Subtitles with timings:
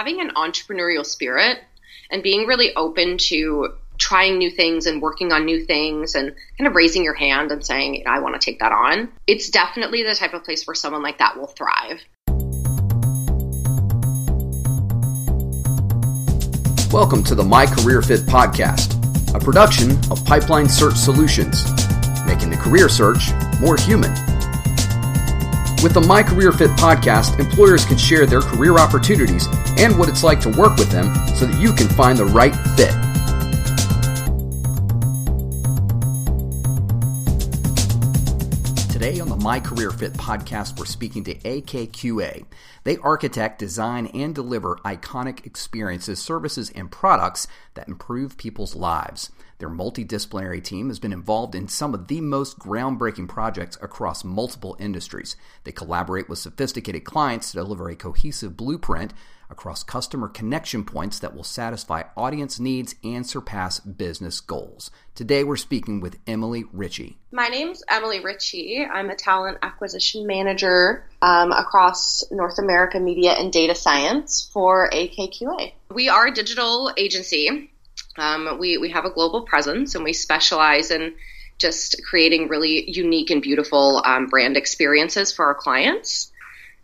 [0.00, 1.58] having an entrepreneurial spirit
[2.10, 3.68] and being really open to
[3.98, 7.62] trying new things and working on new things and kind of raising your hand and
[7.62, 9.12] saying, I want to take that on.
[9.26, 12.00] It's definitely the type of place where someone like that will thrive.
[16.90, 18.96] Welcome to the My Career Fit podcast,
[19.34, 21.62] a production of Pipeline Search Solutions,
[22.24, 24.14] making the career search more human.
[25.82, 29.46] With the My Career Fit podcast, employers can share their career opportunities
[29.78, 32.54] and what it's like to work with them so that you can find the right
[32.76, 32.92] fit.
[38.92, 42.44] Today on the My Career Fit podcast, we're speaking to AKQA.
[42.84, 49.30] They architect, design, and deliver iconic experiences, services, and products that improve people's lives.
[49.60, 54.74] Their multidisciplinary team has been involved in some of the most groundbreaking projects across multiple
[54.80, 55.36] industries.
[55.64, 59.12] They collaborate with sophisticated clients to deliver a cohesive blueprint
[59.50, 64.90] across customer connection points that will satisfy audience needs and surpass business goals.
[65.14, 67.18] Today we're speaking with Emily Ritchie.
[67.32, 68.86] My name's Emily Ritchie.
[68.90, 75.72] I'm a talent acquisition manager um, across North America media and data science for AKQA.
[75.92, 77.69] We are a digital agency
[78.18, 81.14] um, we, we have a global presence and we specialize in
[81.58, 86.32] just creating really unique and beautiful um, brand experiences for our clients.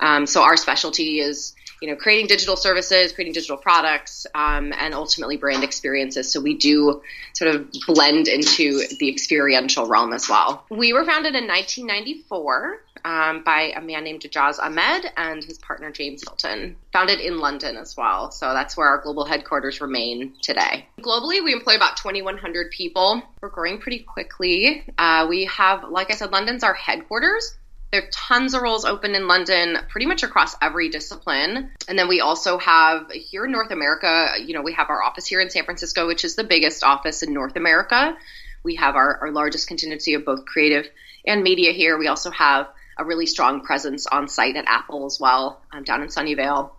[0.00, 1.54] Um, so our specialty is
[1.84, 6.32] you know creating digital services, creating digital products, um, and ultimately brand experiences.
[6.32, 7.02] So we do
[7.34, 10.64] sort of blend into the experiential realm as well.
[10.70, 15.90] We were founded in 1994 um, by a man named Jaz Ahmed and his partner
[15.90, 16.76] James Hilton.
[16.94, 18.30] Founded in London as well.
[18.30, 20.86] So that's where our global headquarters remain today.
[21.02, 23.22] Globally, we employ about 2,100 people.
[23.42, 24.86] We're growing pretty quickly.
[24.96, 27.58] Uh, we have, like I said, London's our headquarters.
[27.94, 31.70] There are tons of roles open in London, pretty much across every discipline.
[31.86, 35.26] And then we also have here in North America, you know, we have our office
[35.26, 38.16] here in San Francisco, which is the biggest office in North America.
[38.64, 40.88] We have our, our largest contingency of both creative
[41.24, 41.96] and media here.
[41.96, 42.66] We also have
[42.98, 46.70] a really strong presence on site at Apple as well, um, down in Sunnyvale.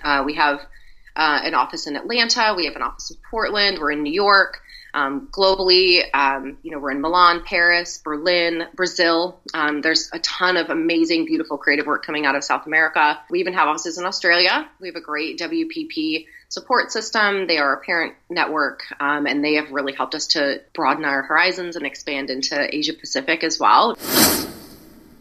[0.00, 0.60] Uh, we have
[1.16, 2.54] uh, an office in Atlanta.
[2.56, 3.78] We have an office in Portland.
[3.78, 4.60] We're in New York.
[4.94, 9.40] Um, globally, um, you know, we're in Milan, Paris, Berlin, Brazil.
[9.54, 13.18] Um, there's a ton of amazing, beautiful creative work coming out of South America.
[13.30, 14.68] We even have offices in Australia.
[14.80, 17.46] We have a great WPP support system.
[17.46, 21.22] They are a parent network, um, and they have really helped us to broaden our
[21.22, 23.96] horizons and expand into Asia Pacific as well.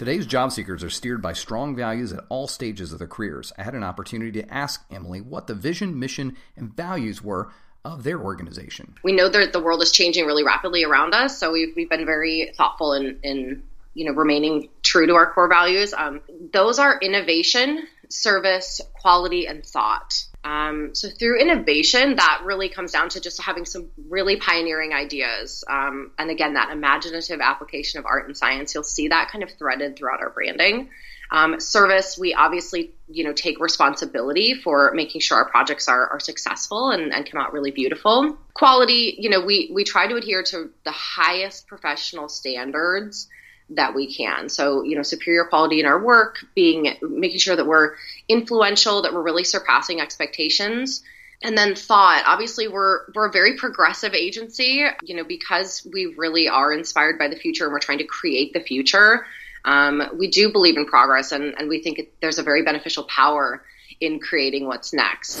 [0.00, 3.52] Today's job seekers are steered by strong values at all stages of their careers.
[3.58, 7.50] I had an opportunity to ask Emily what the vision, mission, and values were
[7.84, 8.94] of their organization.
[9.02, 12.06] We know that the world is changing really rapidly around us, so we've, we've been
[12.06, 13.62] very thoughtful in, in
[13.92, 15.92] you know remaining true to our core values.
[15.92, 20.24] Um, those are innovation, service, quality, and thought.
[20.42, 25.64] Um, so through innovation, that really comes down to just having some really pioneering ideas,
[25.68, 28.74] um, and again, that imaginative application of art and science.
[28.74, 30.90] You'll see that kind of threaded throughout our branding.
[31.32, 36.18] Um, service, we obviously, you know, take responsibility for making sure our projects are, are
[36.18, 38.36] successful and, and come out really beautiful.
[38.54, 43.28] Quality, you know, we we try to adhere to the highest professional standards
[43.70, 44.48] that we can.
[44.48, 47.94] So, you know, superior quality in our work, being making sure that we're
[48.28, 51.02] influential, that we're really surpassing expectations.
[51.42, 56.48] And then thought, obviously we're we're a very progressive agency, you know, because we really
[56.48, 59.24] are inspired by the future and we're trying to create the future.
[59.64, 63.62] Um, we do believe in progress and, and we think there's a very beneficial power
[64.00, 65.38] in creating what's next.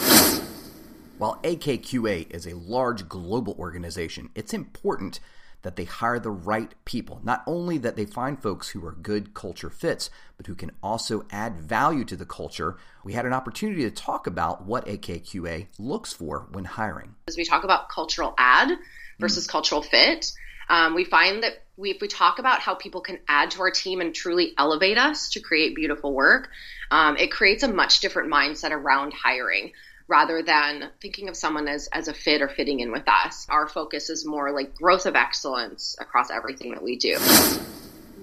[1.18, 5.20] While AKQA is a large global organization, it's important
[5.62, 7.20] that they hire the right people.
[7.22, 11.24] Not only that they find folks who are good culture fits, but who can also
[11.30, 12.78] add value to the culture.
[13.04, 17.14] We had an opportunity to talk about what AKQA looks for when hiring.
[17.28, 18.70] As we talk about cultural add
[19.18, 19.50] versus mm.
[19.50, 20.32] cultural fit,
[20.68, 23.70] um, we find that we, if we talk about how people can add to our
[23.70, 26.48] team and truly elevate us to create beautiful work,
[26.90, 29.72] um, it creates a much different mindset around hiring
[30.10, 33.46] rather than thinking of someone as, as a fit or fitting in with us.
[33.48, 37.16] Our focus is more like growth of excellence across everything that we do.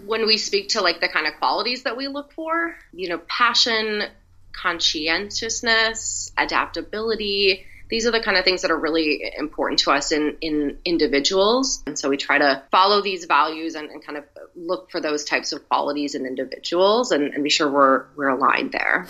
[0.05, 3.19] When we speak to like the kind of qualities that we look for, you know,
[3.29, 4.03] passion,
[4.51, 10.35] conscientiousness, adaptability, these are the kind of things that are really important to us in,
[10.41, 11.83] in individuals.
[11.87, 14.25] And so we try to follow these values and, and kind of
[14.57, 18.73] look for those types of qualities in individuals and, and be sure we're, we're aligned
[18.73, 19.07] there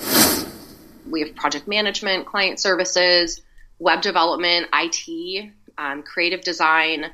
[1.09, 3.41] we have project management, client services,
[3.79, 7.05] web development, IT, um, creative design,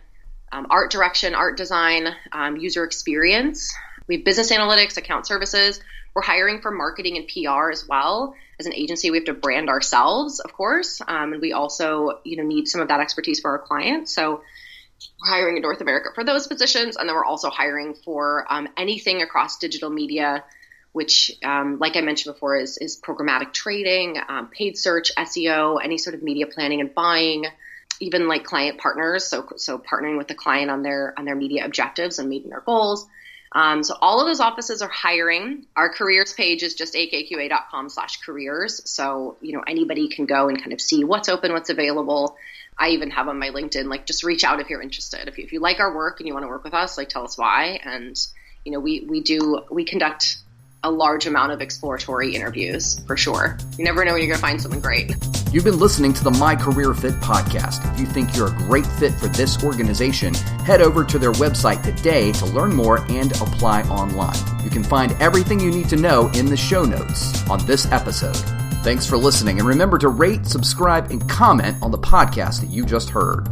[0.52, 3.74] um, art direction, art design, um, user experience.
[4.08, 5.80] We have business analytics, account services.
[6.14, 8.36] We're hiring for marketing and PR as well.
[8.60, 12.38] As an agency, we have to brand ourselves, of course, um, and we also, you
[12.38, 14.14] know, need some of that expertise for our clients.
[14.14, 14.44] So
[15.22, 18.68] we're hiring in North America for those positions, and then we're also hiring for um,
[18.78, 20.44] anything across digital media,
[20.94, 25.98] which, um, like I mentioned before, is, is programmatic trading, um, paid search, SEO, any
[25.98, 27.46] sort of media planning and buying,
[28.00, 29.26] even like client partners.
[29.26, 32.62] So, so partnering with the client on their on their media objectives and meeting their
[32.62, 33.08] goals.
[33.56, 35.68] Um, so all of those offices are hiring.
[35.76, 38.82] Our careers page is just akqa.com slash careers.
[38.90, 42.36] So, you know, anybody can go and kind of see what's open, what's available.
[42.78, 45.28] I even have on my LinkedIn, like just reach out if you're interested.
[45.28, 47.10] If you, if you like our work and you want to work with us, like
[47.10, 47.80] tell us why.
[47.84, 48.20] And,
[48.66, 50.38] you know, we, we do, we conduct
[50.84, 53.58] a large amount of exploratory interviews for sure.
[53.78, 55.16] You never know when you're going to find someone great.
[55.52, 57.90] You've been listening to the My Career Fit podcast.
[57.94, 61.84] If you think you're a great fit for this organization, head over to their website
[61.84, 64.36] today to learn more and apply online.
[64.64, 68.36] You can find everything you need to know in the show notes on this episode.
[68.84, 72.86] Thanks for listening, and remember to rate, subscribe, and comment on the podcast that you
[72.86, 73.48] just heard.